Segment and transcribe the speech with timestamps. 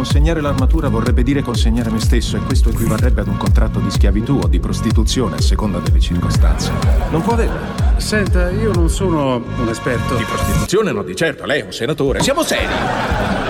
[0.00, 4.40] Consegnare l'armatura vorrebbe dire consegnare me stesso e questo equivarrebbe ad un contratto di schiavitù
[4.42, 6.72] o di prostituzione a seconda delle circostanze.
[7.10, 7.98] Non può averlo.
[7.98, 10.16] Senta, io non sono un esperto.
[10.16, 12.22] Di prostituzione no, di certo, lei è un senatore.
[12.22, 13.49] Siamo seri.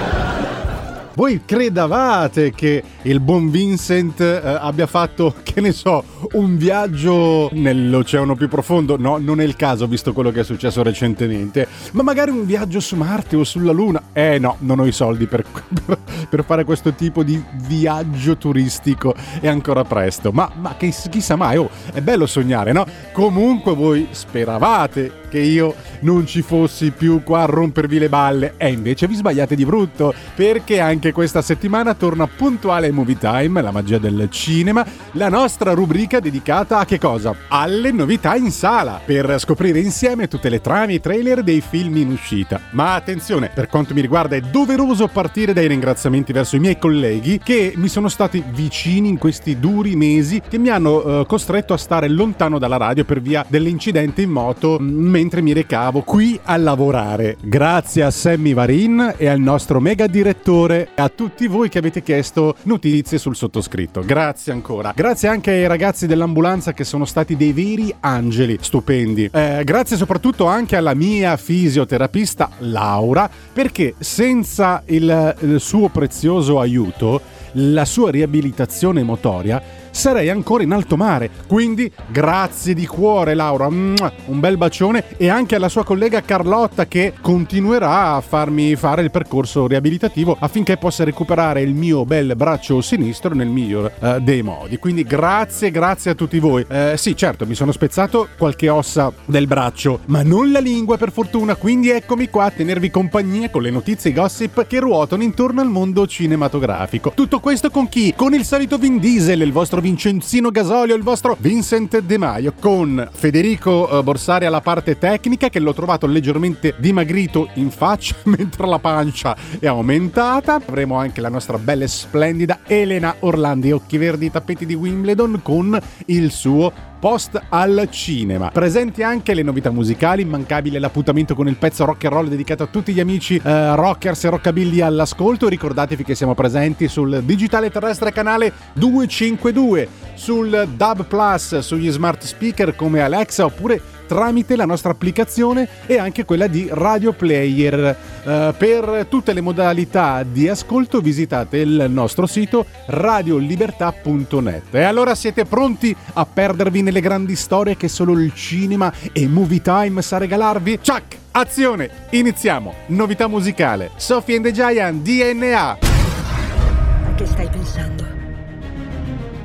[1.14, 8.34] Voi credavate che il buon Vincent eh, abbia fatto, che ne so, un viaggio nell'oceano
[8.36, 8.96] più profondo?
[8.96, 11.66] No, non è il caso, visto quello che è successo recentemente.
[11.92, 14.02] Ma magari un viaggio su Marte o sulla Luna?
[14.12, 15.44] Eh no, non ho i soldi per,
[16.28, 19.14] per fare questo tipo di viaggio turistico.
[19.40, 20.30] È ancora presto.
[20.30, 22.86] Ma, ma che, chissà mai, oh, è bello sognare, no?
[23.12, 28.70] Comunque voi speravate che io non ci fossi più qua a rompervi le balle e
[28.70, 33.98] invece vi sbagliate di brutto perché anche questa settimana torna puntuale Movie Time, la magia
[33.98, 37.34] del cinema, la nostra rubrica dedicata a che cosa?
[37.48, 42.10] Alle novità in sala per scoprire insieme tutte le trame e trailer dei film in
[42.10, 42.60] uscita.
[42.72, 47.38] Ma attenzione, per quanto mi riguarda è doveroso partire dai ringraziamenti verso i miei colleghi
[47.42, 51.76] che mi sono stati vicini in questi duri mesi che mi hanno eh, costretto a
[51.76, 54.78] stare lontano dalla radio per via dell'incidente in moto
[55.20, 57.36] mentre mi recavo qui a lavorare.
[57.42, 62.02] Grazie a Sammy Varin e al nostro mega direttore e a tutti voi che avete
[62.02, 64.02] chiesto notizie sul sottoscritto.
[64.02, 64.94] Grazie ancora.
[64.96, 69.28] Grazie anche ai ragazzi dell'ambulanza che sono stati dei veri angeli stupendi.
[69.30, 77.20] Eh, grazie soprattutto anche alla mia fisioterapista Laura perché senza il, il suo prezioso aiuto
[77.54, 81.30] la sua riabilitazione motoria sarei ancora in alto mare.
[81.46, 83.94] Quindi grazie di cuore Laura, un
[84.26, 89.66] bel bacione e anche alla sua collega Carlotta che continuerà a farmi fare il percorso
[89.66, 94.78] riabilitativo affinché possa recuperare il mio bel braccio sinistro nel miglior uh, dei modi.
[94.78, 96.64] Quindi grazie, grazie a tutti voi.
[96.68, 101.12] Uh, sì, certo, mi sono spezzato qualche ossa del braccio, ma non la lingua per
[101.12, 105.68] fortuna, quindi eccomi qua a tenervi compagnia con le notizie gossip che ruotano intorno al
[105.68, 107.12] mondo cinematografico.
[107.14, 108.14] Tutto questo con chi?
[108.16, 113.08] Con il solito Vin Diesel, il vostro Vincenzino Gasolio, il vostro Vincent De Maio, con
[113.12, 118.78] Federico uh, Borsari alla parte tecnica che l'ho trovato leggermente dimagrito in faccia mentre la
[118.78, 120.54] pancia è aumentata.
[120.54, 125.78] Avremo anche la nostra bella e splendida Elena Orlandi, occhi verdi, tappeti di Wimbledon con
[126.06, 128.50] il suo post al cinema.
[128.50, 132.66] Presenti anche le novità musicali, immancabile l'appuntamento con il pezzo rock and roll dedicato a
[132.66, 135.48] tutti gli amici eh, rockers e rockabilly all'ascolto.
[135.48, 142.76] Ricordatevi che siamo presenti sul digitale terrestre canale 252, sul Dub Plus, sugli smart speaker
[142.76, 147.96] come Alexa oppure tramite la nostra applicazione e anche quella di Radio Player.
[148.24, 154.74] Uh, per tutte le modalità di ascolto visitate il nostro sito radiolibertà.net.
[154.74, 159.62] E allora siete pronti a perdervi nelle grandi storie che solo il cinema e Movie
[159.62, 160.80] Time sa regalarvi?
[160.84, 161.16] Chuck!
[161.30, 162.08] Azione!
[162.10, 162.74] Iniziamo!
[162.86, 163.92] Novità musicale.
[163.94, 165.78] Sophie and the Giant DNA.
[165.78, 168.04] A che stai pensando?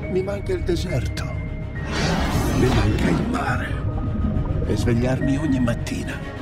[0.10, 1.24] Mi manca il deserto.
[2.58, 3.85] Mi manca il mare
[4.68, 6.36] e svegliarmi ogni mattina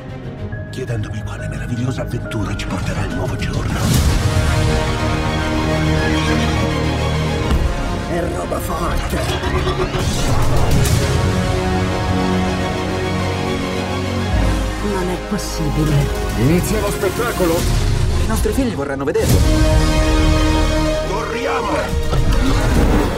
[0.73, 3.79] chiedendomi quale meravigliosa avventura ci porterà il nuovo giorno.
[8.09, 9.17] È roba forte.
[14.91, 16.07] Non è possibile.
[16.39, 17.53] Inizia lo spettacolo.
[18.23, 19.37] I nostri figli vorranno vederlo.
[21.07, 23.12] Corriamo!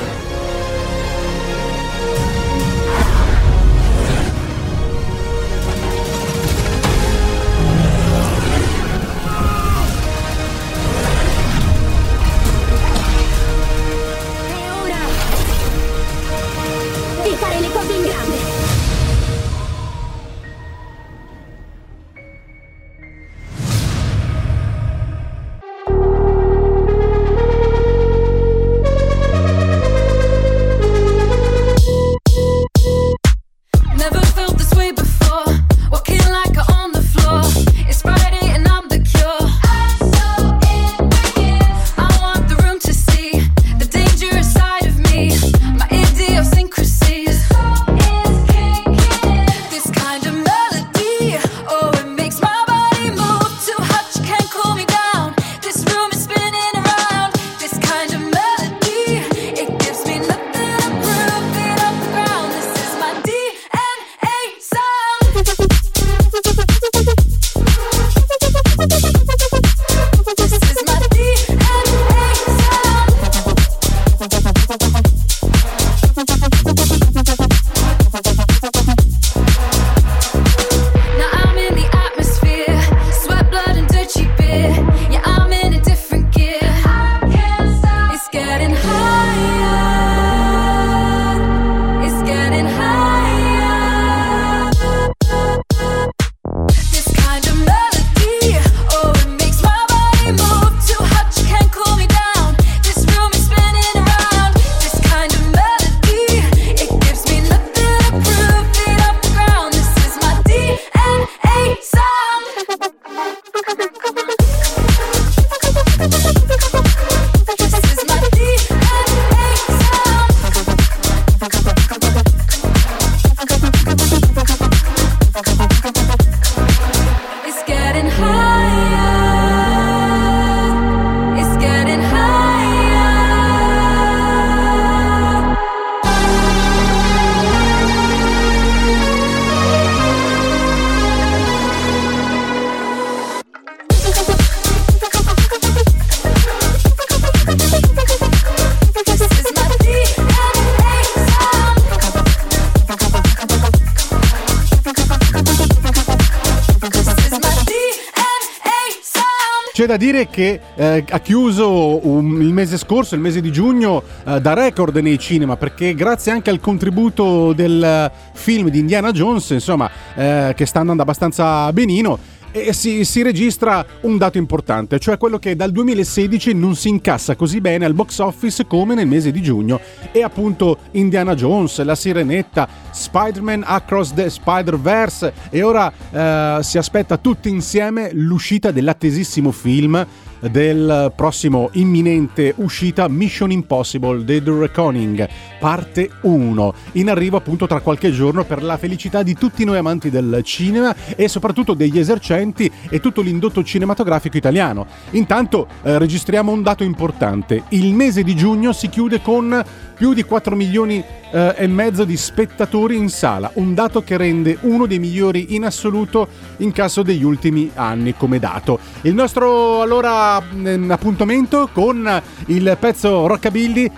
[160.16, 164.54] Dire che eh, ha chiuso un- il mese scorso, il mese di giugno, eh, da
[164.54, 170.54] record nei cinema, perché grazie anche al contributo del film di Indiana Jones, insomma, eh,
[170.56, 172.18] che sta andando abbastanza benino,
[172.56, 177.36] e si, si registra un dato importante, cioè quello che dal 2016 non si incassa
[177.36, 179.81] così bene al box office come nel mese di giugno.
[180.13, 187.18] E appunto Indiana Jones, La Sirenetta, Spider-Man Across the Spider-Verse e ora eh, si aspetta
[187.18, 190.06] tutti insieme l'uscita dell'attesissimo film
[190.50, 195.28] del prossimo imminente uscita Mission Impossible The Reckoning
[195.60, 200.10] parte 1 in arrivo appunto tra qualche giorno per la felicità di tutti noi amanti
[200.10, 204.86] del cinema e soprattutto degli esercenti e tutto l'indotto cinematografico italiano.
[205.12, 207.64] Intanto eh, registriamo un dato importante.
[207.70, 209.64] Il mese di giugno si chiude con
[209.96, 211.04] più di 4 milioni
[211.36, 215.65] eh, e mezzo di spettatori in sala, un dato che rende uno dei migliori in
[215.65, 216.27] assoluto
[216.58, 218.80] in caso degli ultimi anni come dato.
[219.01, 223.92] Il nostro allora mm, appuntamento con il pezzo Rockabilly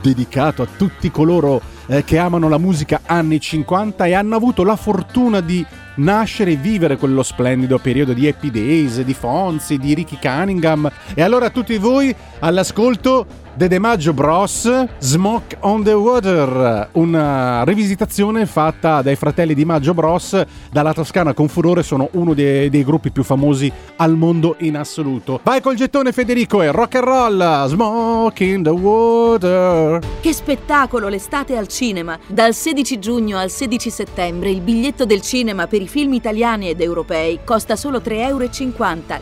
[0.00, 4.76] dedicato a tutti coloro eh, che amano la musica anni 50 e hanno avuto la
[4.76, 5.66] fortuna di
[5.96, 10.88] nascere e vivere quello splendido periodo di Happy Days, di Fonzi, di Ricky Cunningham.
[11.12, 17.64] E allora a tutti voi all'ascolto The De Maggio Bros Smoke on the Water, una
[17.64, 22.84] rivisitazione fatta dai fratelli di Maggio Bros dalla Toscana con furore, sono uno dei, dei
[22.84, 25.40] gruppi più famosi al mondo in assoluto.
[25.42, 29.98] Vai col gettone Federico e rock and roll, Smoke in the Water.
[30.20, 32.16] Che spettacolo l'estate al cinema!
[32.28, 36.80] Dal 16 giugno al 16 settembre il biglietto del cinema per i film italiani ed
[36.80, 38.46] europei costa solo 3,50 euro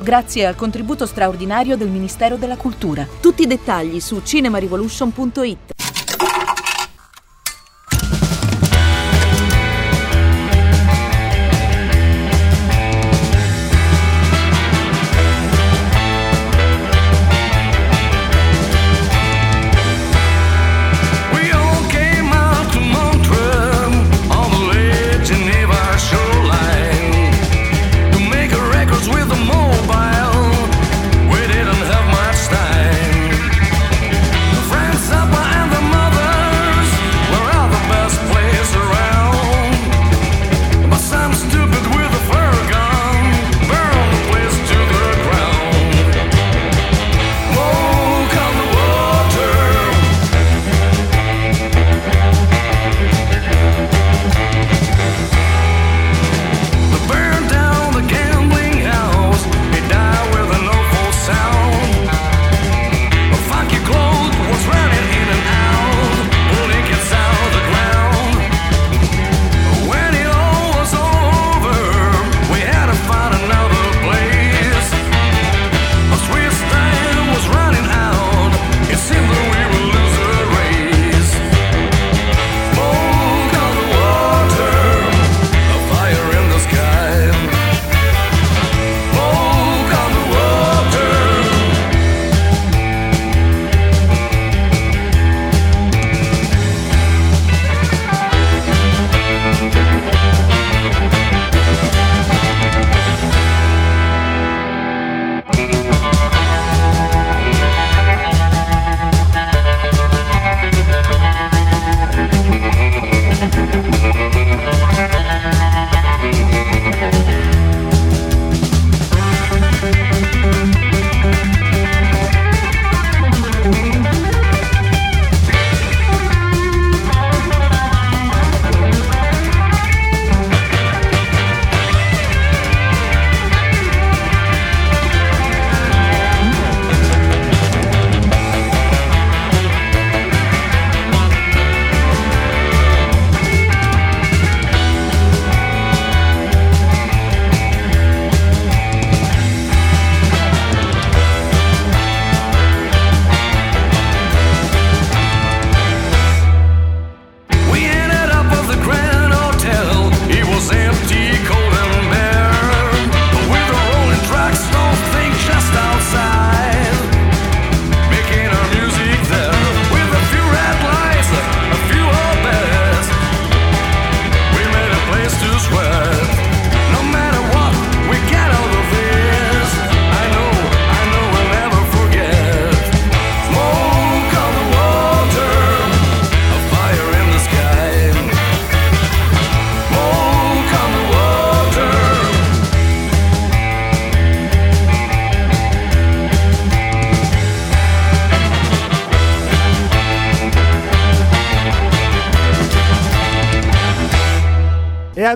[0.02, 3.06] grazie al contributo straordinario del Ministero della Cultura.
[3.18, 5.75] Tutti i dettagli su cinemarevolution.it.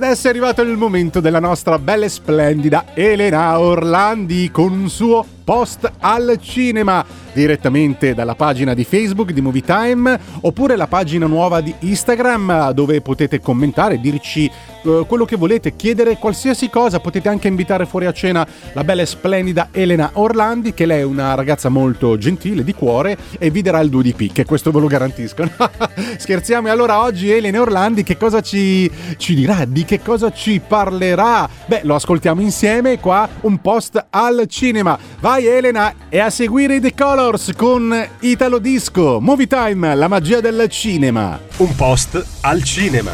[0.02, 5.26] adesso è arrivato il momento della nostra bella e splendida Elena Orlandi con un suo
[5.45, 11.61] post al cinema direttamente dalla pagina di Facebook di Movie Time oppure la pagina nuova
[11.61, 14.51] di Instagram dove potete commentare, dirci
[14.83, 19.03] eh, quello che volete, chiedere qualsiasi cosa, potete anche invitare fuori a cena la bella
[19.03, 23.63] e splendida Elena Orlandi che lei è una ragazza molto gentile, di cuore e vi
[23.63, 25.49] darà il due di picche, questo ve lo garantisco.
[26.17, 30.61] Scherziamo e allora oggi Elena Orlandi che cosa ci, ci dirà, di che cosa ci
[30.67, 31.49] parlerà?
[31.67, 34.99] Beh, lo ascoltiamo insieme qua, un post al cinema.
[35.21, 40.41] Vai Elena e a seguire i The Colors con Italo Disco, Movie Time, la magia
[40.41, 41.39] del cinema.
[41.59, 43.11] Un post al cinema.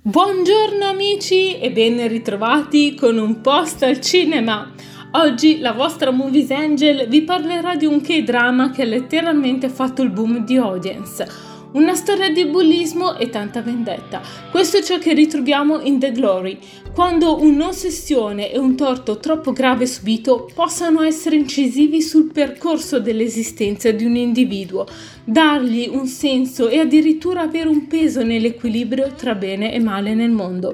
[0.00, 4.70] Buongiorno amici e ben ritrovati con un post al cinema.
[5.14, 10.10] Oggi la vostra Movies Angel vi parlerà di un K-drama che ha letteralmente fatto il
[10.10, 11.26] boom di audience.
[11.70, 14.22] Una storia di bullismo e tanta vendetta.
[14.50, 16.58] Questo è ciò che ritroviamo in The Glory,
[16.94, 24.06] quando un'ossessione e un torto troppo grave subito possano essere incisivi sul percorso dell'esistenza di
[24.06, 24.86] un individuo,
[25.24, 30.72] dargli un senso e addirittura avere un peso nell'equilibrio tra bene e male nel mondo.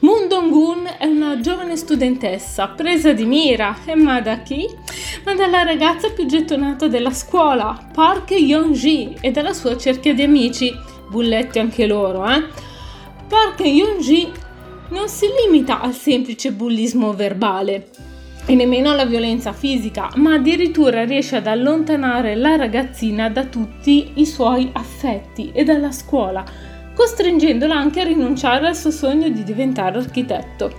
[0.00, 4.64] Moon Dong-un è una giovane studentessa presa di mira, e ma da chi?
[5.24, 10.72] Ma dalla ragazza più gettonata della scuola, Park Yeon-ji, e dalla sua cerchia di amici,
[11.10, 12.44] bulletti anche loro, eh?
[13.26, 14.30] Park Yeon-ji
[14.90, 17.88] non si limita al semplice bullismo verbale
[18.46, 24.24] e nemmeno alla violenza fisica, ma addirittura riesce ad allontanare la ragazzina da tutti i
[24.24, 26.44] suoi affetti e dalla scuola
[26.98, 30.72] costringendola anche a rinunciare al suo sogno di diventare architetto.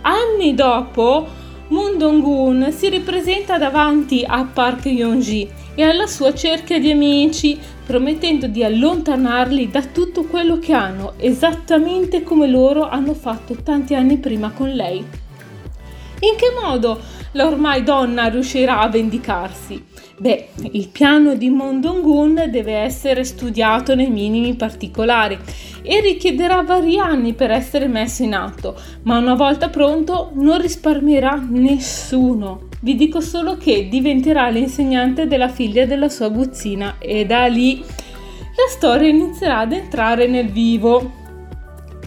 [0.00, 1.24] Anni dopo,
[1.68, 8.48] Moon Dong-un si ripresenta davanti a Park Yeon-ji e alla sua cerchia di amici, promettendo
[8.48, 14.50] di allontanarli da tutto quello che hanno, esattamente come loro hanno fatto tanti anni prima
[14.50, 14.98] con lei.
[14.98, 17.00] In che modo
[17.32, 19.89] la ormai donna riuscirà a vendicarsi?
[20.20, 25.38] Beh, il piano di Mondongun deve essere studiato nei minimi particolari
[25.80, 31.42] e richiederà vari anni per essere messo in atto, ma una volta pronto non risparmierà
[31.48, 32.68] nessuno.
[32.82, 38.68] Vi dico solo che diventerà l'insegnante della figlia della sua guzzina e da lì la
[38.68, 41.12] storia inizierà ad entrare nel vivo.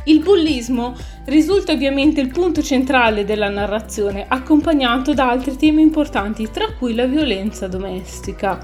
[0.05, 0.95] Il bullismo
[1.25, 7.05] risulta ovviamente il punto centrale della narrazione, accompagnato da altri temi importanti, tra cui la
[7.05, 8.59] violenza domestica.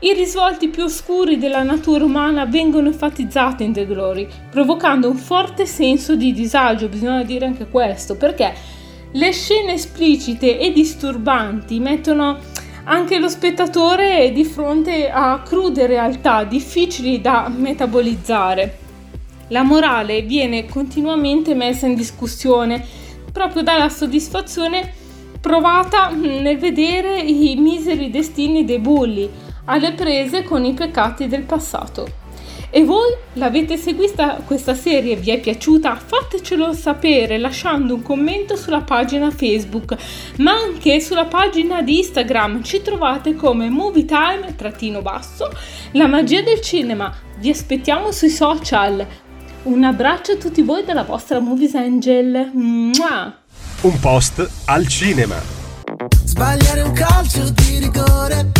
[0.00, 5.64] I risvolti più oscuri della natura umana vengono enfatizzati in The Glory, provocando un forte
[5.64, 8.52] senso di disagio, bisogna dire anche questo, perché
[9.12, 12.38] le scene esplicite e disturbanti mettono
[12.84, 18.84] anche lo spettatore di fronte a crude realtà difficili da metabolizzare.
[19.48, 22.84] La morale viene continuamente messa in discussione
[23.30, 24.92] proprio dalla soddisfazione
[25.40, 29.30] provata nel vedere i miseri destini dei bulli
[29.66, 32.24] alle prese con i peccati del passato.
[32.70, 35.14] E voi l'avete seguita questa serie?
[35.14, 35.94] Vi è piaciuta?
[35.94, 39.96] Fatecelo sapere lasciando un commento sulla pagina Facebook,
[40.38, 42.62] ma anche sulla pagina di Instagram.
[42.62, 45.50] Ci trovate come MovieTime-basso,
[45.92, 47.14] la magia del cinema.
[47.38, 49.06] Vi aspettiamo sui social.
[49.66, 52.52] Un abbraccio a tutti voi dalla vostra Movies Angel.
[52.54, 53.36] Mua!
[53.80, 55.34] Un post al cinema.
[56.24, 58.52] Sbagliare un calcio di rigore.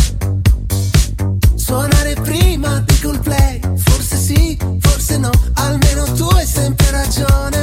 [1.55, 3.57] Suonare prima di Coldplay.
[3.77, 5.29] Forse sì, forse no.
[5.53, 7.56] Almeno tu hai sempre ragione.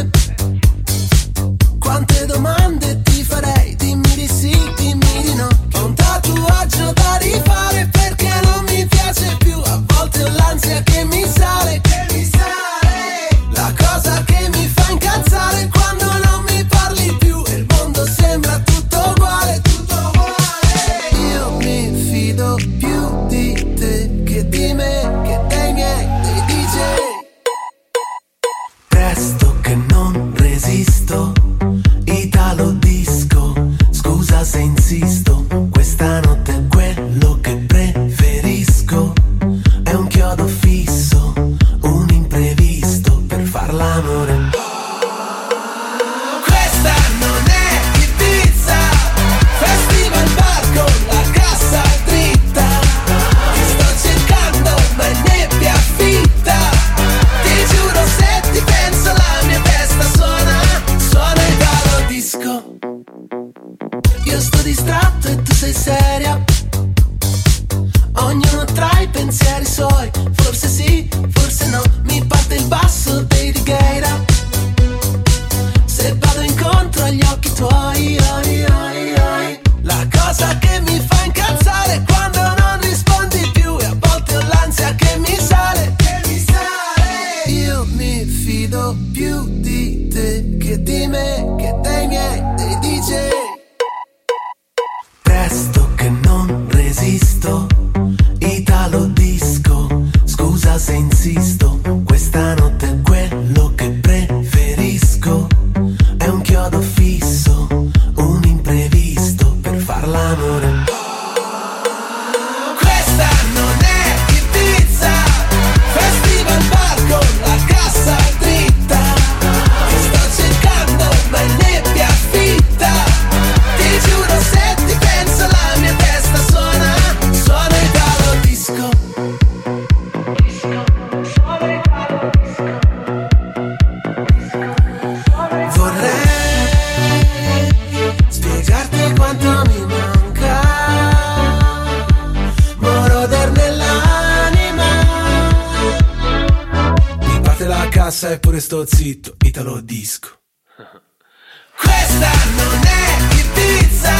[148.04, 150.28] Cassa eppure sto zitto Italo disco.
[151.80, 154.14] Questa non è Ibiza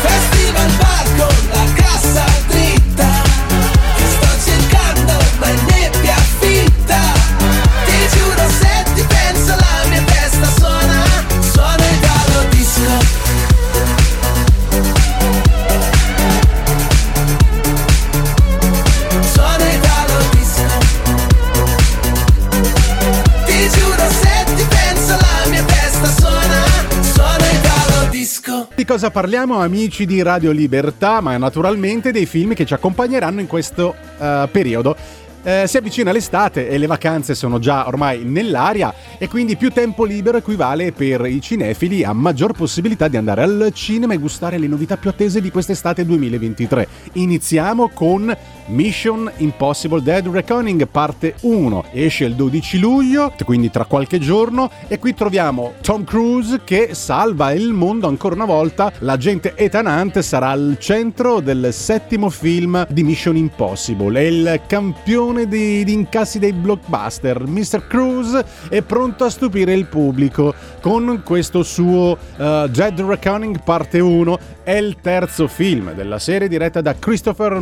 [0.00, 3.22] Festival bar con la cassa dritta.
[3.96, 7.00] Ti sto cercando ma è nebbia fitta
[7.84, 11.04] Ti giuro se ti penso la mia testa suona
[11.40, 13.19] Suona Italo disco
[28.80, 33.46] Di cosa parliamo amici di Radio Libertà, ma naturalmente dei film che ci accompagneranno in
[33.46, 34.96] questo eh, periodo.
[35.42, 40.04] Eh, si avvicina l'estate e le vacanze sono già ormai nell'aria e quindi più tempo
[40.04, 44.66] libero equivale per i cinefili a maggior possibilità di andare al cinema e gustare le
[44.66, 46.88] novità più attese di quest'estate 2023.
[47.12, 48.34] Iniziamo con
[48.70, 51.84] Mission Impossible Dead Reckoning parte 1.
[51.92, 57.52] Esce il 12 luglio, quindi tra qualche giorno, e qui troviamo Tom Cruise che salva
[57.52, 58.92] il mondo ancora una volta.
[59.00, 64.20] L'agente Ethan Hunt sarà al centro del settimo film di Mission Impossible.
[64.20, 67.46] È il campione di, di incassi dei blockbuster.
[67.46, 67.86] Mr.
[67.88, 74.38] Cruise è pronto a stupire il pubblico con questo suo uh, Dead Reckoning parte 1.
[74.62, 77.58] È il terzo film della serie diretta da Christopher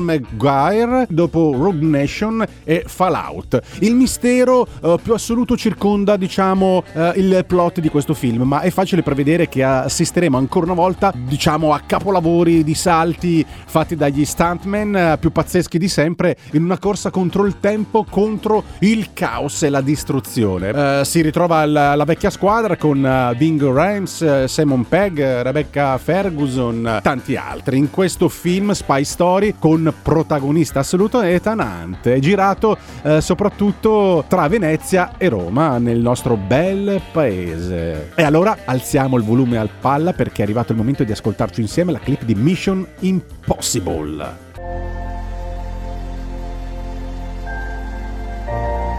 [1.08, 3.60] Dopo Rogue Nation e Fallout.
[3.80, 8.70] Il mistero eh, più assoluto circonda, diciamo, eh, il plot di questo film, ma è
[8.70, 14.96] facile prevedere che assisteremo ancora una volta, diciamo, a capolavori di salti fatti dagli stuntman
[14.96, 19.68] eh, più pazzeschi di sempre in una corsa contro il tempo, contro il caos e
[19.68, 21.00] la distruzione.
[21.00, 25.98] Eh, si ritrova la, la vecchia squadra con eh, Bingo Rams, eh, Simon Pegg, Rebecca
[25.98, 27.78] Ferguson, tanti altri.
[27.78, 34.48] In questo film Spy Story con protagonista assoluto Ethan Hunt, è girato eh, soprattutto tra
[34.48, 38.12] Venezia e Roma, nel nostro bel paese.
[38.14, 41.92] E allora alziamo il volume al palla perché è arrivato il momento di ascoltarci insieme
[41.92, 44.46] la clip di Mission Impossible.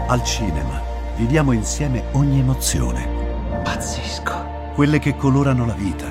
[0.06, 0.80] Al cinema
[1.16, 3.04] viviamo insieme ogni emozione.
[3.64, 4.48] Pazzesco.
[4.74, 6.06] Quelle che colorano la vita.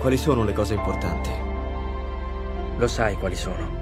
[0.00, 1.30] Quali sono le cose importanti?
[2.76, 3.81] Lo sai quali sono.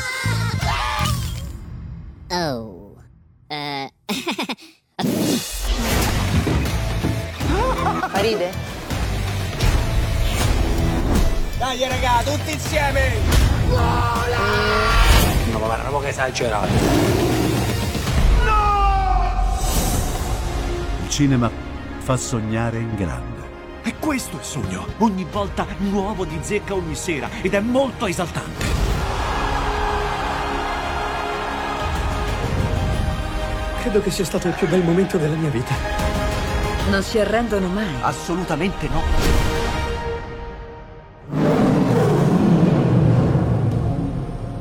[2.33, 2.95] Oh.
[3.49, 3.91] Eh.
[8.21, 8.51] Ride?
[11.57, 13.15] Dai raga, tutti insieme!
[13.67, 16.71] No, ma guarda, che esagerato.
[21.03, 21.51] Il cinema
[21.97, 23.41] fa sognare in grande.
[23.83, 24.85] E questo è il sogno.
[24.99, 29.00] Ogni volta nuovo di zecca ogni sera ed è molto esaltante.
[33.81, 35.73] Credo che sia stato il più bel momento della mia vita.
[36.91, 37.87] Non si arrendono mai.
[38.01, 39.01] Assolutamente no.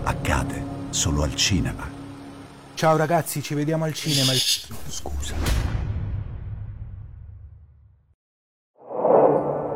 [0.04, 1.86] Accade solo al cinema.
[2.72, 4.32] Ciao ragazzi, ci vediamo al cinema.
[4.32, 5.34] Scusa.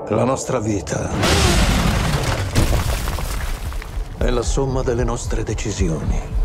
[0.08, 1.10] La nostra vita
[4.16, 6.43] è la somma delle nostre decisioni.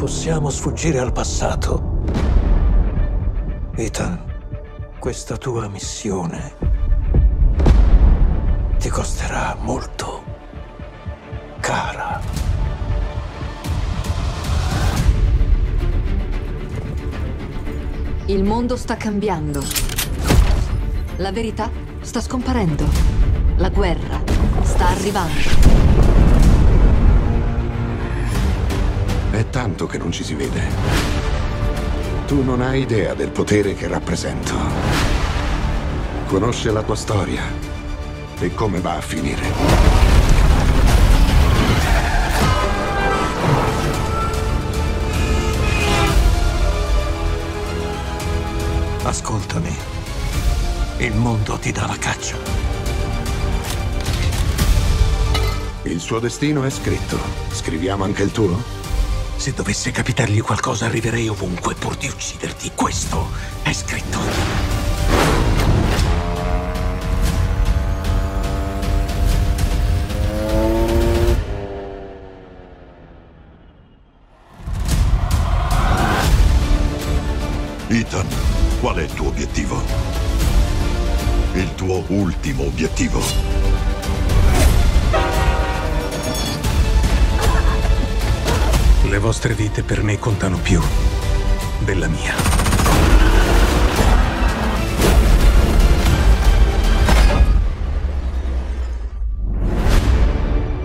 [0.00, 2.00] Possiamo sfuggire al passato.
[3.74, 4.18] Ethan,
[4.98, 6.54] questa tua missione
[8.78, 10.24] ti costerà molto
[11.60, 12.18] cara.
[18.24, 19.62] Il mondo sta cambiando.
[21.16, 22.86] La verità sta scomparendo.
[23.56, 24.18] La guerra
[24.62, 25.99] sta arrivando.
[29.30, 30.60] È tanto che non ci si vede.
[32.26, 34.54] Tu non hai idea del potere che rappresento.
[36.26, 37.42] Conosce la tua storia
[38.40, 39.42] e come va a finire.
[49.04, 49.76] Ascoltami.
[50.98, 52.36] Il mondo ti dà la caccia.
[55.84, 57.16] Il suo destino è scritto.
[57.52, 58.79] Scriviamo anche il tuo?
[59.40, 62.72] Se dovesse capitargli qualcosa arriverei ovunque pur di ucciderti.
[62.74, 63.26] Questo
[63.62, 64.18] è scritto.
[77.88, 78.26] Ethan,
[78.80, 79.82] qual è il tuo obiettivo?
[81.54, 83.22] Il tuo ultimo obiettivo?
[89.10, 90.80] Le vostre vite per me contano più
[91.80, 92.32] della mia.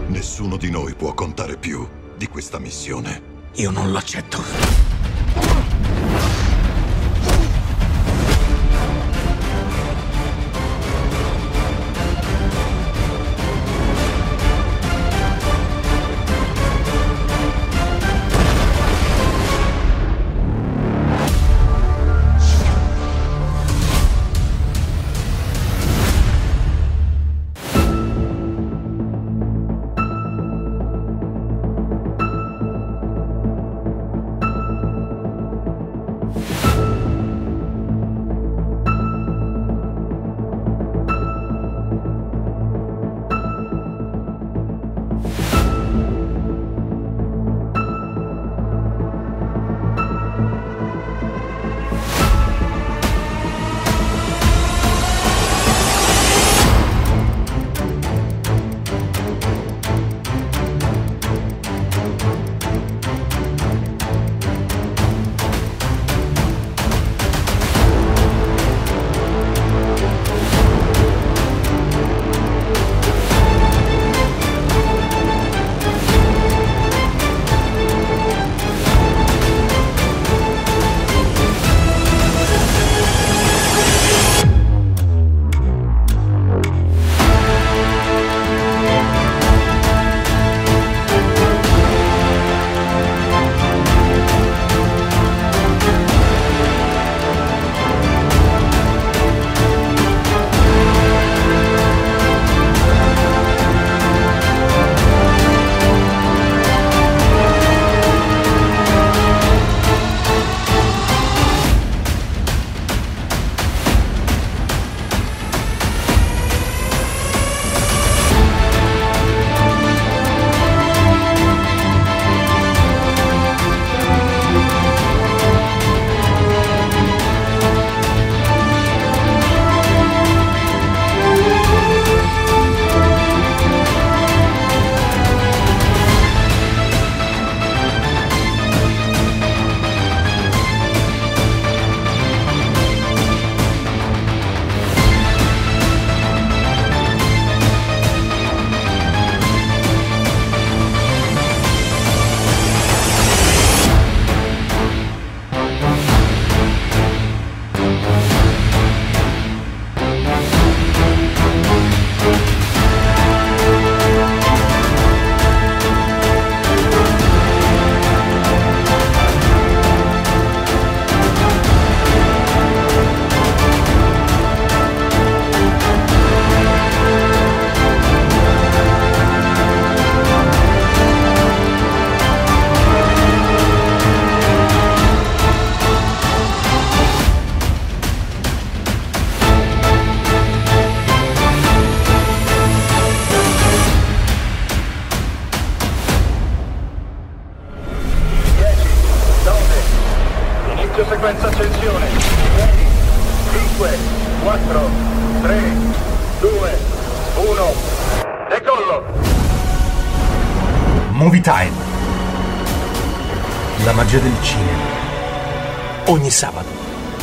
[0.08, 3.22] Nessuno di noi può contare più di questa missione.
[3.58, 4.95] Io non l'accetto.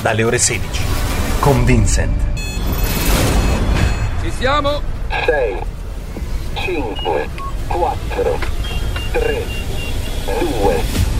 [0.03, 0.83] Dalle ore 16,
[1.39, 2.21] con Vincent.
[4.21, 4.83] Ci siamo?
[5.27, 5.59] 6,
[6.55, 7.29] 5,
[7.69, 8.39] 4,
[9.13, 9.45] 3,
[10.25, 11.11] 2,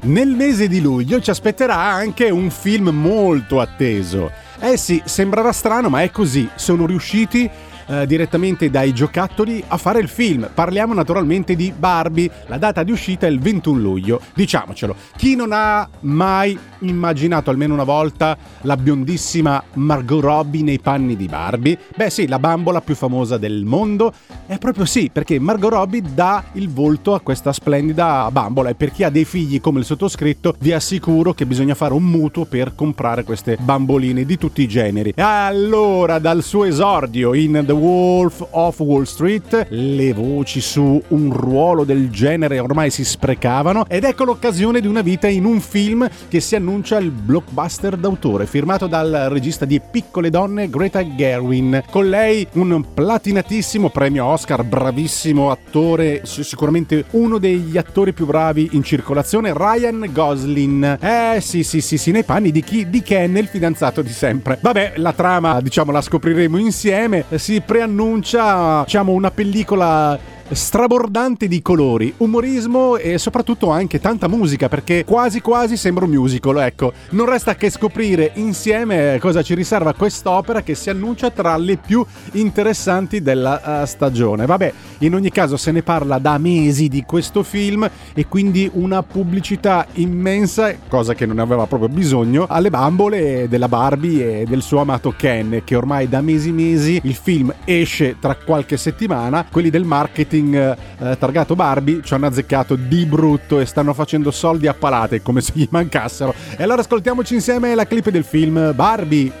[0.00, 4.30] Nel mese di luglio ci aspetterà anche un film molto atteso.
[4.60, 6.48] Eh sì, sembrerà strano, ma è così.
[6.54, 7.50] Sono riusciti
[7.88, 10.48] eh, direttamente dai giocattoli a fare il film.
[10.52, 12.30] Parliamo naturalmente di Barbie.
[12.46, 14.20] La data di uscita è il 21 luglio.
[14.34, 21.16] Diciamocelo, chi non ha mai immaginato almeno una volta la biondissima Margot Robbie nei panni
[21.16, 21.78] di Barbie?
[21.96, 24.12] Beh sì, la bambola più famosa del mondo.
[24.46, 28.92] È proprio sì, perché Margot Robbie dà il volto a questa splendida bambola e per
[28.92, 32.74] chi ha dei figli come il sottoscritto vi assicuro che bisogna fare un mutuo per
[32.74, 35.14] comprare queste bamboline di tutti i generi.
[35.16, 41.84] Allora, dal suo esordio in The Wolf of Wall Street, le voci su un ruolo
[41.84, 46.40] del genere ormai si sprecavano ed ecco l'occasione di una vita in un film che
[46.40, 51.84] si annuncia il blockbuster d'autore, firmato dal regista di Piccole Donne Greta Gerwin.
[51.88, 58.82] Con lei un platinatissimo premio Oscar, bravissimo attore, sicuramente uno degli attori più bravi in
[58.82, 60.98] circolazione, Ryan Gosling.
[61.00, 62.90] Eh sì sì sì sì, nei panni di chi?
[62.90, 64.58] Di Ken, il fidanzato di sempre.
[64.60, 70.18] Vabbè, la trama diciamo la scopriremo insieme, si preannuncia diciamo una pellicola
[70.50, 76.58] strabordante di colori, umorismo e soprattutto anche tanta musica perché quasi quasi sembra un musical,
[76.58, 76.92] ecco.
[77.10, 82.04] Non resta che scoprire insieme cosa ci riserva quest'opera che si annuncia tra le più
[82.32, 84.46] interessanti della eh, stagione.
[84.46, 89.02] Vabbè, in ogni caso se ne parla da mesi di questo film e quindi una
[89.02, 94.80] pubblicità immensa, cosa che non aveva proprio bisogno, alle bambole della Barbie e del suo
[94.80, 99.84] amato Ken, che ormai da mesi mesi il film esce tra qualche settimana, quelli del
[99.84, 100.76] marketing eh,
[101.18, 105.52] targato Barbie ci hanno azzeccato di brutto e stanno facendo soldi a palate come se
[105.54, 106.34] gli mancassero.
[106.56, 109.32] E allora ascoltiamoci insieme la clip del film Barbie.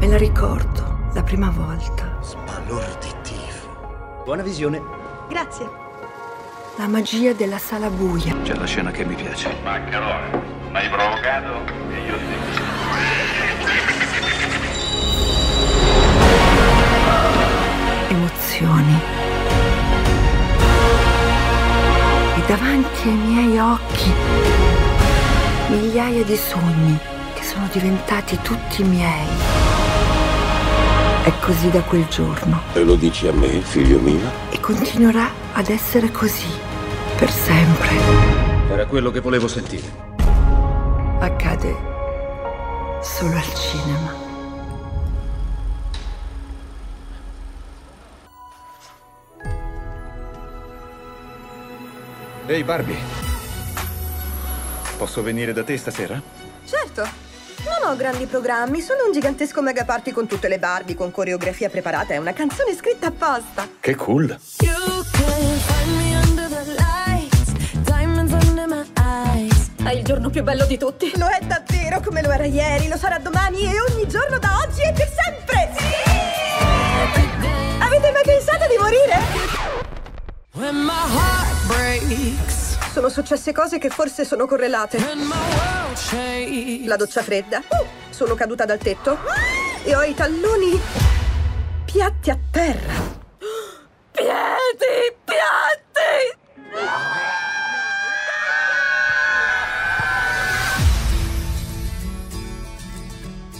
[0.00, 2.10] Me la ricordo, la prima volta.
[4.30, 4.80] Buona visione.
[5.28, 5.68] Grazie.
[6.76, 8.32] La magia della sala buia.
[8.42, 9.52] C'è la scena che mi piace.
[9.64, 12.38] Maccherone, m'hai provocato e io ti...
[18.14, 19.19] Emozioni.
[22.50, 24.10] Davanti ai miei occhi
[25.68, 26.98] migliaia di sogni
[27.32, 29.28] che sono diventati tutti miei.
[31.22, 34.28] È così da quel giorno E lo dici a me, figlio mio?
[34.50, 36.48] e continuerà ad essere così
[37.16, 37.88] per sempre.
[38.68, 39.88] Era quello che volevo sentire.
[41.20, 41.76] Accade
[43.00, 44.19] solo al cinema.
[52.50, 52.98] Ehi Barbie.
[54.96, 56.20] Posso venire da te stasera?
[56.64, 57.08] Certo.
[57.64, 61.68] Non ho grandi programmi, sono un gigantesco mega party con tutte le Barbie, con coreografia
[61.68, 63.68] preparata e una canzone scritta apposta.
[63.78, 64.36] Che cool.
[64.62, 67.52] You can find me under the lights,
[67.84, 69.70] diamonds under my eyes.
[69.84, 71.12] È il giorno più bello di tutti.
[71.18, 74.82] Lo è davvero come lo era ieri, lo sarà domani e ogni giorno da oggi
[74.82, 75.70] e per sempre.
[77.78, 79.59] Avete mai pensato di morire?
[82.92, 84.98] Sono successe cose che forse sono correlate.
[84.98, 86.86] when my world shakes.
[86.86, 87.62] La doccia fredda.
[87.68, 89.18] Uh, sono caduta dal tetto.
[89.82, 90.78] E ho i talloni
[91.84, 92.92] piatti a terra.
[94.12, 96.38] Piedi, piatti!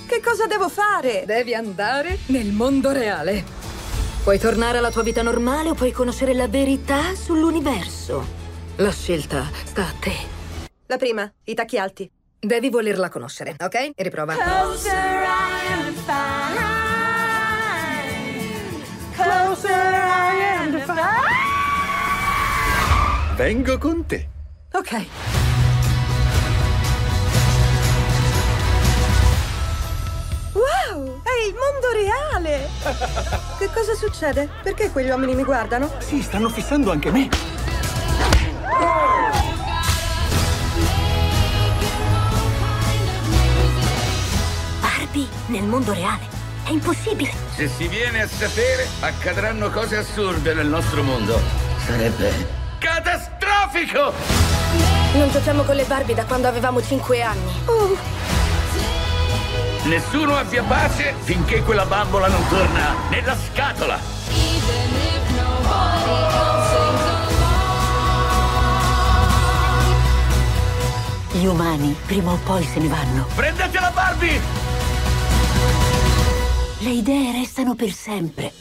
[0.06, 1.22] Che cosa devo fare?
[1.24, 3.59] Devi andare nel mondo reale.
[4.22, 8.22] Puoi tornare alla tua vita normale o puoi conoscere la verità sull'universo.
[8.76, 10.12] La scelta sta a te.
[10.86, 12.10] La prima, i tacchi alti.
[12.38, 13.74] Devi volerla conoscere, ok?
[13.94, 14.34] E riprova.
[14.34, 16.58] Closer I am to find.
[19.14, 20.98] Closer I am to find.
[23.36, 24.28] Vengo con te.
[24.72, 25.06] Ok.
[30.52, 32.68] Wow, è il mondo reale!
[33.58, 34.48] Che cosa succede?
[34.62, 35.90] Perché quegli uomini mi guardano?
[35.98, 37.28] Sì, stanno fissando anche me.
[44.80, 46.38] Barbie nel mondo reale.
[46.64, 47.32] È impossibile.
[47.54, 51.40] Se si viene a sapere, accadranno cose assurde nel nostro mondo.
[51.86, 54.12] Sarebbe catastrofico!
[55.14, 57.52] Non giochiamo con le Barbie da quando avevamo 5 anni.
[59.84, 63.98] Nessuno abbia pace finché quella bambola non torna nella scatola.
[71.32, 73.26] Gli umani prima o poi se ne vanno.
[73.34, 74.40] Prendetela Barbie!
[76.80, 78.52] Le idee restano per sempre.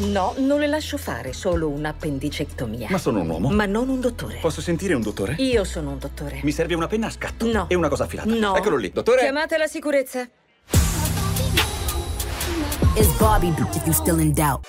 [0.00, 2.88] No, non le lascio fare, solo un'appendicectomia.
[2.90, 3.50] Ma sono un uomo.
[3.50, 4.38] Ma non un dottore.
[4.40, 5.34] Posso sentire un dottore?
[5.38, 6.40] Io sono un dottore.
[6.42, 7.50] Mi serve una penna a scatto.
[7.50, 7.66] No.
[7.68, 8.32] E una cosa affilata.
[8.34, 8.56] No.
[8.56, 9.20] Eccolo lì, dottore.
[9.20, 10.26] Chiamate la sicurezza.
[12.94, 14.66] It's Bobby if you still in doubt.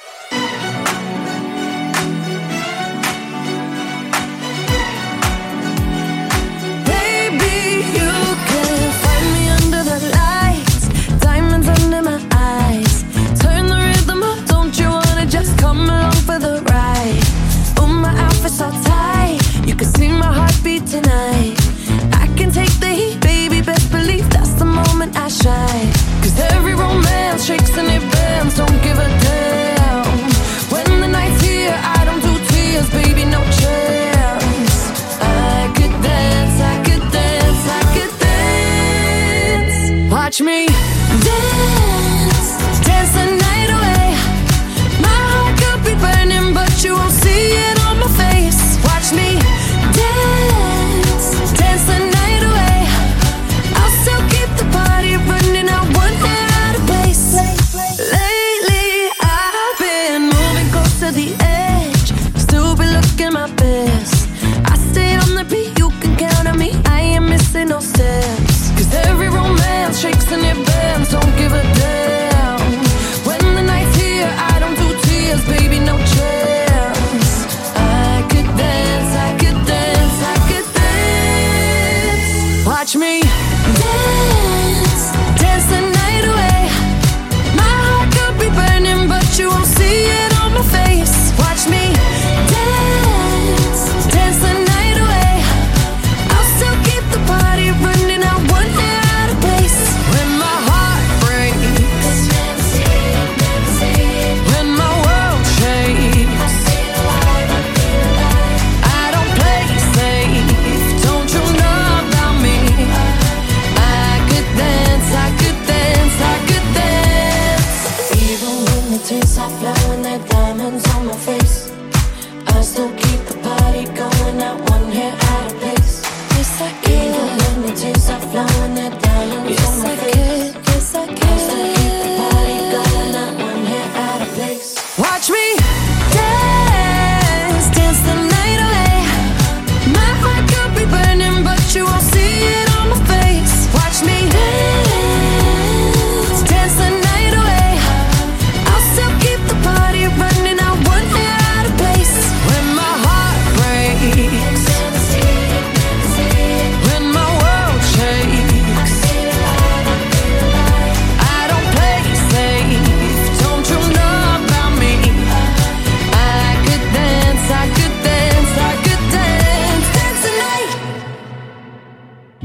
[18.51, 21.50] So tight, you can see my heartbeat tonight.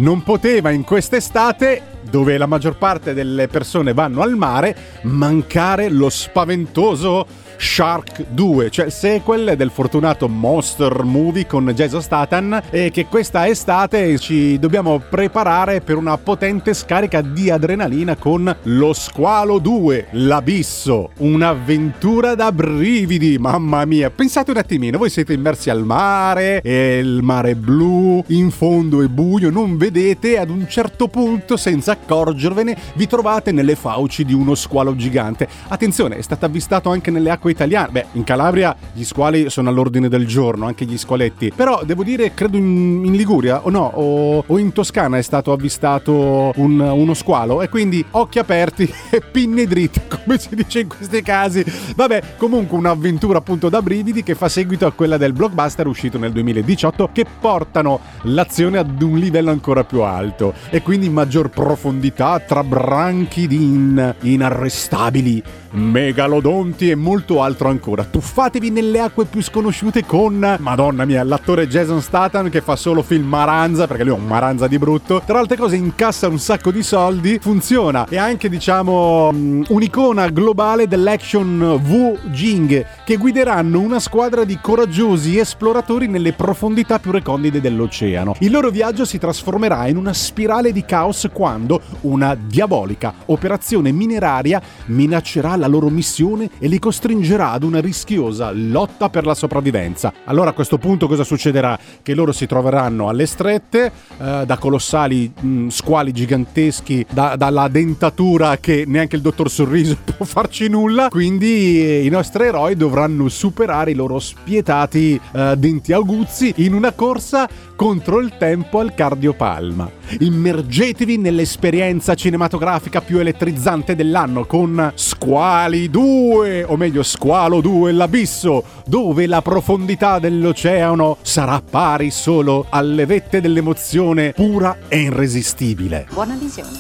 [0.06, 6.08] Non poteva in quest'estate, dove la maggior parte delle persone vanno al mare, mancare lo
[6.10, 7.26] spaventoso
[7.56, 13.46] Shark 2, cioè il sequel del fortunato Monster Movie con Jason Statham e che questa
[13.46, 21.10] estate ci dobbiamo preparare per una potente scarica di adrenalina con Lo Squalo 2, L'Abisso,
[21.18, 24.10] un'avventura da brividi, mamma mia.
[24.10, 29.06] Pensate un attimino, voi siete immersi al mare, e il mare blu, in fondo è
[29.06, 34.54] buio, non vedete, ad un certo punto, senza accorgervene, vi trovate nelle fauci di uno
[34.54, 35.48] squalo gigante.
[35.68, 37.90] Attenzione, è stato avvistato anche nelle acque italiane.
[37.90, 41.52] Beh, in Calabria gli squali sono all'ordine del giorno, anche gli squaletti.
[41.54, 45.52] Però devo dire, credo in, in Liguria, o no, o, o in Toscana è stato
[45.52, 47.62] avvistato un- uno squalo.
[47.62, 51.64] E quindi occhi aperti e pinne dritte, come si dice in questi casi.
[51.94, 56.32] Vabbè, comunque un'avventura appunto da brividi che fa seguito a quella del blockbuster uscito nel
[56.32, 62.62] 2018 che portano l'azione ad un livello ancora più alto e quindi maggior profondità tra
[62.64, 65.42] branchi di in- inarrestabili
[65.76, 68.04] megalodonti e molto altro ancora.
[68.04, 73.26] Tuffatevi nelle acque più sconosciute con, madonna mia, l'attore Jason Statham che fa solo film
[73.26, 75.22] maranza, perché lui è un maranza di brutto.
[75.24, 78.06] Tra altre cose incassa un sacco di soldi, funziona.
[78.08, 85.38] E anche, diciamo, mm, un'icona globale dell'action Wu Jing, che guideranno una squadra di coraggiosi
[85.38, 88.34] esploratori nelle profondità più recondite dell'oceano.
[88.40, 94.60] Il loro viaggio si trasformerà in una spirale di caos quando una diabolica operazione mineraria
[94.86, 100.12] minaccerà la la loro missione e li costringerà ad una rischiosa lotta per la sopravvivenza.
[100.24, 101.78] Allora a questo punto cosa succederà?
[102.02, 108.56] Che loro si troveranno alle strette eh, da colossali mh, squali giganteschi, da- dalla dentatura
[108.58, 113.90] che neanche il dottor Sorriso può farci nulla, quindi eh, i nostri eroi dovranno superare
[113.90, 119.90] i loro spietati eh, denti aguzzi in una corsa contro il tempo al cardiopalma.
[120.20, 129.26] Immergetevi nell'esperienza cinematografica più elettrizzante dell'anno con Squali 2, o meglio Squalo 2 l'abisso, dove
[129.26, 136.06] la profondità dell'oceano sarà pari solo alle vette dell'emozione pura e irresistibile.
[136.12, 136.70] Buona visione.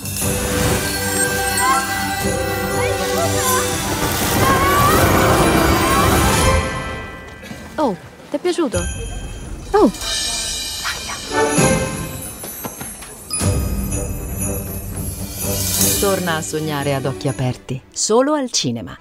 [7.74, 7.96] Oh,
[8.30, 8.78] ti è piaciuto?
[9.72, 10.25] Oh.
[16.00, 18.94] Torna a sognare ad occhi aperti, solo al cinema.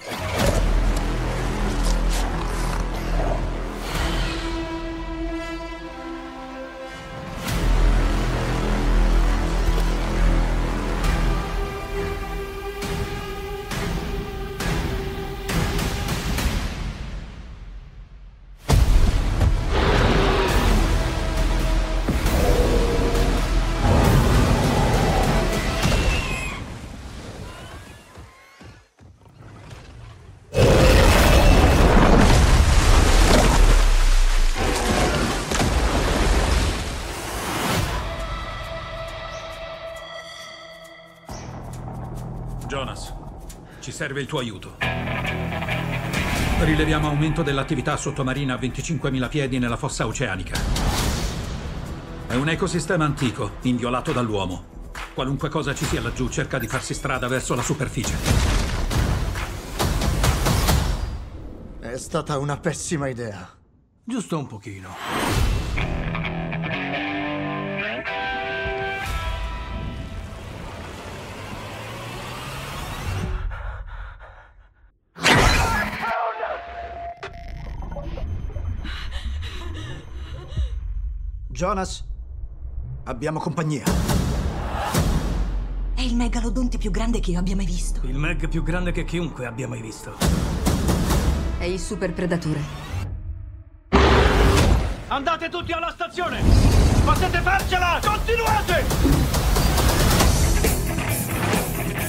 [42.75, 43.13] Jonas,
[43.79, 44.75] ci serve il tuo aiuto.
[46.59, 50.59] Rileviamo aumento dell'attività sottomarina a 25.000 piedi nella fossa oceanica.
[52.27, 54.91] È un ecosistema antico, inviolato dall'uomo.
[55.13, 58.13] Qualunque cosa ci sia laggiù cerca di farsi strada verso la superficie.
[61.79, 63.49] È stata una pessima idea.
[64.03, 66.14] Giusto un pochino.
[81.55, 82.03] Jonas,
[83.05, 83.85] abbiamo compagnia.
[85.95, 88.01] È il megalodonte più grande che io abbia mai visto.
[88.03, 90.15] Il Meg più grande che chiunque abbia mai visto.
[91.57, 92.59] È il super predatore.
[95.07, 96.41] Andate tutti alla stazione!
[97.05, 98.01] Potete farcela!
[98.03, 98.83] Continuate!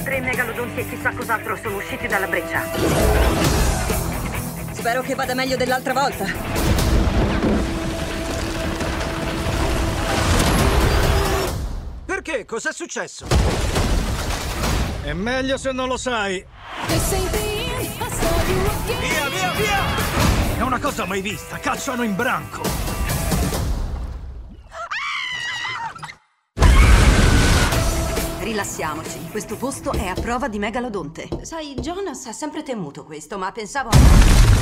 [0.03, 2.63] Tre megalodonti e chissà cos'altro sono usciti dalla breccia.
[4.73, 6.76] Spero che vada meglio dell'altra volta.
[12.27, 12.43] Perché?
[12.43, 13.25] Cos'è successo?
[15.01, 16.45] È meglio se non lo sai.
[18.99, 20.57] Via, via, via!
[20.57, 22.63] È una cosa mai vista, cacciano in branco.
[28.39, 31.29] Rilassiamoci, questo posto è a prova di megalodonte.
[31.43, 33.89] Sai, Jonas ha sempre temuto questo, ma pensavo...
[33.89, 34.57] Ooh,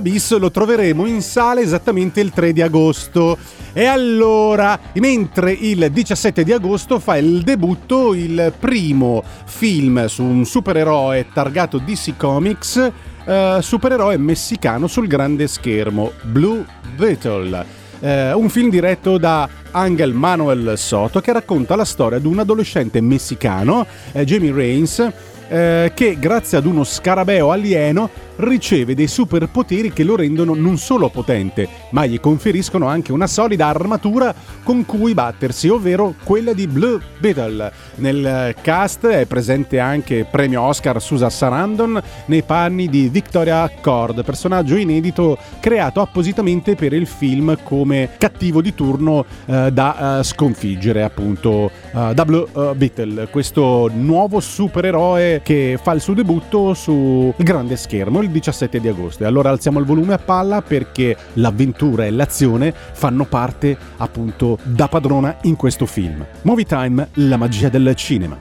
[0.00, 3.36] 2, l'Abisso, lo troveremo in sala esattamente il 3 di agosto.
[3.72, 10.44] E allora, mentre il 17 di agosto fa il debutto il primo film su un
[10.44, 12.90] supereroe targato DC Comics,
[13.24, 16.64] eh, supereroe messicano sul grande schermo, Blue
[16.96, 17.78] Beetle.
[18.00, 23.00] Eh, un film diretto da Angel Manuel Soto che racconta la storia di un adolescente
[23.02, 25.06] messicano, eh, Jamie Reigns,
[25.48, 28.08] eh, che grazie ad uno scarabeo alieno
[28.40, 33.66] riceve dei superpoteri che lo rendono non solo potente, ma gli conferiscono anche una solida
[33.66, 37.72] armatura con cui battersi, ovvero quella di Blue Beetle.
[37.96, 44.76] Nel cast è presente anche premio Oscar Susan Sarandon nei panni di Victoria Cord, personaggio
[44.76, 51.70] inedito creato appositamente per il film come cattivo di turno eh, da eh, sconfiggere, appunto,
[51.94, 57.76] eh, da Blue eh, Beetle, questo nuovo supereroe che fa il suo debutto sul grande
[57.76, 59.22] schermo il 17 di agosto.
[59.24, 64.88] E allora alziamo il volume a palla perché l'avventura e l'azione fanno parte appunto da
[64.88, 66.24] padrona in questo film.
[66.42, 68.38] Movie Time, la magia del cinema.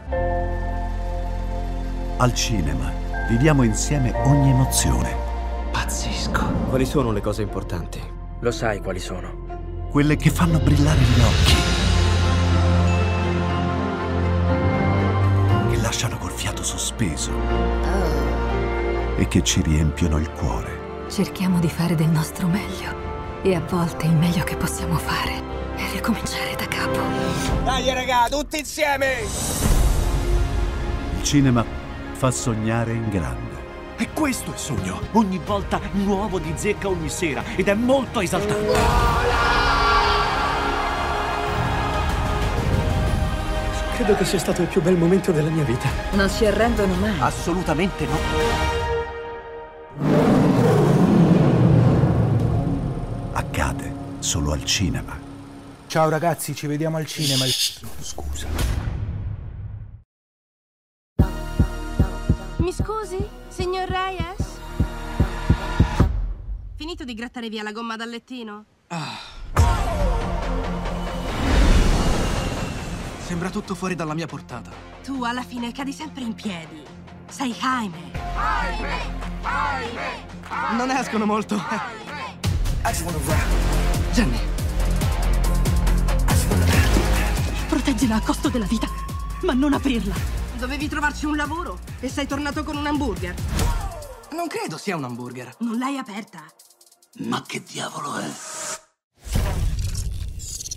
[2.18, 2.92] Al cinema
[3.30, 5.16] viviamo insieme ogni emozione,
[5.72, 6.44] Pazzesco.
[6.70, 8.00] Quali sono le cose importanti?
[8.42, 9.48] Lo sai quali sono.
[9.90, 11.56] quelle che fanno brillare gli occhi,
[15.72, 17.32] che lasciano col fiato sospeso
[19.20, 21.08] e che ci riempiono il cuore.
[21.10, 23.42] Cerchiamo di fare del nostro meglio.
[23.42, 25.44] E a volte il meglio che possiamo fare
[25.76, 27.00] è ricominciare da capo.
[27.66, 29.18] Dai raga, tutti insieme!
[31.18, 31.66] Il cinema
[32.14, 33.58] fa sognare in grande.
[33.98, 35.02] E questo è il sogno.
[35.12, 38.78] Ogni volta nuovo di zecca ogni sera ed è molto esaltante.
[43.96, 45.90] Credo che sia stato il più bel momento della mia vita.
[46.12, 47.20] Non si arrendono mai.
[47.20, 48.79] Assolutamente no.
[54.30, 55.18] Solo al cinema.
[55.88, 57.46] Ciao ragazzi, ci vediamo al cinema.
[57.48, 58.48] Scusa.
[62.58, 64.60] Mi scusi, signor Reyes?
[66.76, 68.66] Finito di grattare via la gomma dal lettino?
[73.26, 74.70] Sembra tutto fuori dalla mia portata.
[75.04, 76.84] Tu alla fine cadi sempre in piedi.
[77.28, 78.12] Sei Jaime.
[80.78, 81.60] Non escono molto.
[84.20, 84.40] Jenny,
[87.70, 88.90] Proteggila a costo della vita,
[89.44, 90.14] ma non aprirla.
[90.58, 93.34] Dovevi trovarci un lavoro e sei tornato con un hamburger.
[94.32, 95.56] non credo sia un hamburger.
[95.60, 96.44] Non l'hai aperta.
[97.20, 98.30] Ma che diavolo è?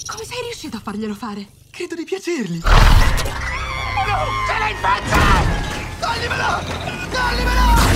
[0.06, 1.48] Come sei riuscito a farglielo fare?
[1.72, 2.60] Credo di piacergli.
[2.60, 2.68] Ce
[4.56, 5.18] l'hai in faccia!
[5.98, 6.62] Togllimelo!
[7.10, 7.90] Togllimelo!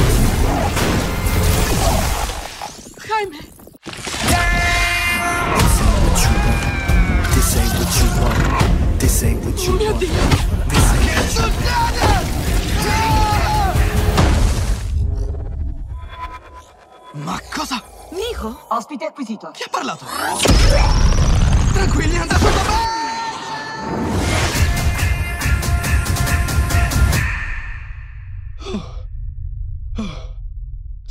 [3.07, 4.66] Jaime!
[5.57, 7.31] This ain't what you want.
[7.35, 9.01] This ain't what you want.
[9.01, 9.73] This ain't what you
[17.25, 17.83] Ma cosa?
[18.11, 18.67] Nico?
[18.69, 19.51] Ospite acquisito.
[19.53, 20.05] Chi ha parlato?
[21.73, 22.86] Tranquilli, è andato da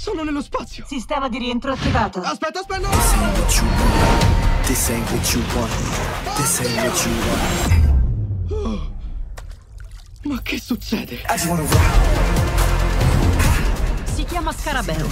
[0.06, 0.86] Sono nello spazio.
[0.88, 2.22] Sistema di rientro attivato.
[2.22, 2.88] Aspetta, aspetta.
[2.90, 4.68] This ain't what you want.
[4.68, 5.72] This ain't what you want.
[6.38, 7.14] This ain't what you
[8.52, 8.68] want.
[8.68, 8.92] Oh.
[10.30, 11.24] Ma che succede?
[14.14, 15.10] Si chiama Scarabeo.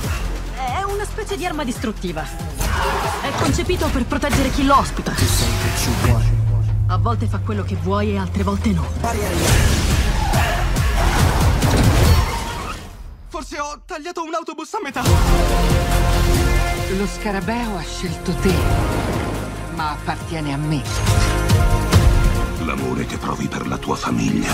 [0.58, 2.22] È una specie di arma distruttiva.
[2.22, 5.12] È concepito per proteggere chi lo ospita.
[6.86, 8.86] A volte fa quello che vuoi e altre volte no.
[13.44, 15.02] Forse ho tagliato un autobus a metà.
[16.98, 18.54] Lo scarabeo ha scelto te,
[19.76, 20.82] ma appartiene a me.
[22.64, 24.48] L'amore che provi per la tua famiglia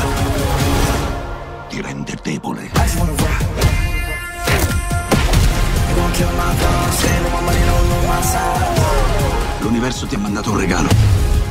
[1.68, 2.72] ti rende debole.
[9.60, 10.90] L'universo ti ha mandato un regalo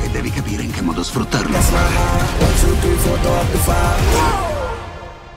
[0.03, 1.57] e devi capire in che modo sfruttarlo.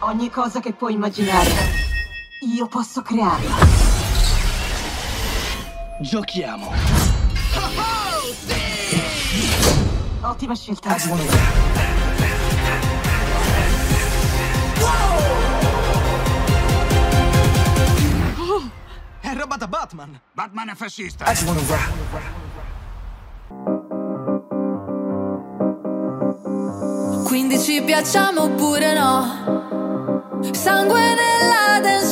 [0.01, 1.82] Ogni cosa che puoi immaginare,
[2.43, 3.57] io posso crearla.
[6.01, 6.73] Giochiamo.
[10.23, 10.97] Ottima scelta.
[18.39, 18.71] Oh,
[19.21, 20.21] è roba da Batman.
[20.33, 21.25] Batman è fascista.
[27.25, 29.61] Quindi ci piacciamo oppure no?
[30.51, 32.12] Sangue nella dance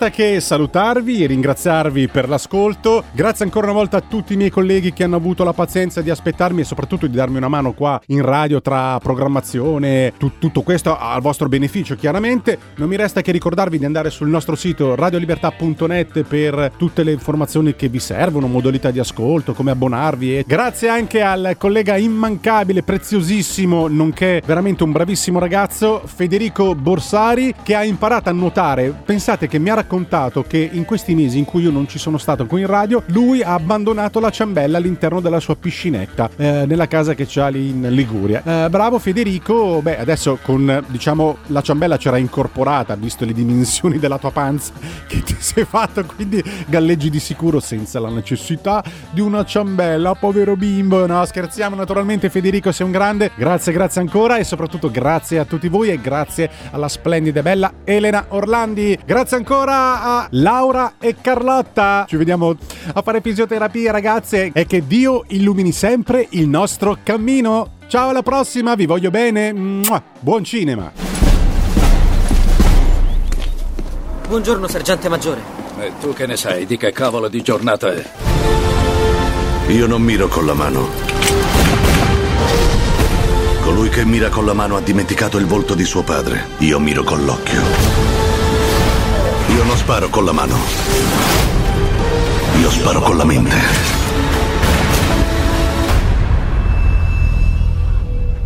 [0.00, 3.04] resta che salutarvi e ringraziarvi per l'ascolto.
[3.12, 6.08] Grazie ancora una volta a tutti i miei colleghi che hanno avuto la pazienza di
[6.08, 10.96] aspettarmi e soprattutto di darmi una mano qua in radio tra programmazione, tu- tutto questo
[10.96, 12.58] al vostro beneficio chiaramente.
[12.76, 17.76] Non mi resta che ricordarvi di andare sul nostro sito radiolibertà.net per tutte le informazioni
[17.76, 23.86] che vi servono, modalità di ascolto, come abbonarvi e grazie anche al collega immancabile, preziosissimo,
[23.88, 28.94] nonché veramente un bravissimo ragazzo, Federico Borsari, che ha imparato a nuotare.
[29.04, 29.88] Pensate che mi ha raccontato
[30.46, 33.42] che in questi mesi in cui io non ci sono stato qui in radio, lui
[33.42, 37.88] ha abbandonato la ciambella all'interno della sua piscinetta eh, nella casa che c'ha lì in
[37.90, 38.42] Liguria.
[38.44, 44.18] Eh, bravo Federico, beh adesso con diciamo la ciambella c'era incorporata, visto le dimensioni della
[44.18, 44.72] tua panza
[45.08, 50.54] che ti sei fatto, quindi galleggi di sicuro senza la necessità di una ciambella, povero
[50.54, 51.04] bimbo.
[51.06, 53.32] No, scherziamo naturalmente Federico, sei un grande.
[53.34, 57.72] Grazie, grazie ancora e soprattutto grazie a tutti voi e grazie alla splendida e bella
[57.82, 58.96] Elena Orlandi.
[59.04, 62.04] Grazie ancora a Laura e Carlotta.
[62.08, 62.54] Ci vediamo
[62.92, 67.78] a fare fisioterapia, ragazze, e che Dio illumini sempre il nostro cammino.
[67.88, 69.52] Ciao, alla prossima, vi voglio bene.
[70.20, 70.92] Buon cinema.
[74.28, 75.40] Buongiorno, sergente maggiore.
[75.80, 78.04] E tu che ne sai di che cavolo di giornata è?
[79.68, 80.88] Io non miro con la mano.
[83.62, 86.48] Colui che mira con la mano ha dimenticato il volto di suo padre.
[86.58, 87.79] Io miro con l'occhio.
[89.60, 90.56] Io non sparo con la mano.
[92.60, 93.56] Io sparo con la mente.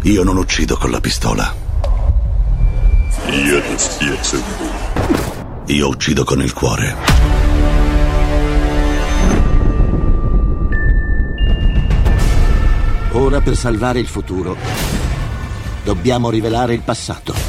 [0.03, 1.55] Io non uccido con la pistola.
[5.67, 6.97] Io uccido con il cuore.
[13.13, 14.57] Ora per salvare il futuro
[15.85, 17.44] dobbiamo rivelare il passato.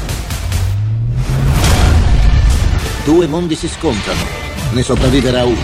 [3.06, 4.20] Due mondi si scontrano,
[4.72, 5.62] ne sopravviverà uno.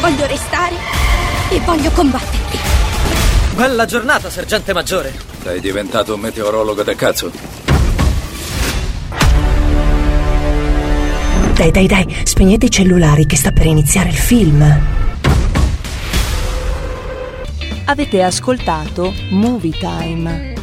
[0.00, 0.74] Voglio restare
[1.48, 2.58] e voglio combatterti.
[3.56, 5.14] Bella giornata, sergente maggiore.
[5.42, 7.30] Sei diventato un meteorologo del cazzo.
[11.54, 14.80] Dai, dai, dai, spegnete i cellulari che sta per iniziare il film.
[17.86, 20.57] Avete ascoltato Movie Time.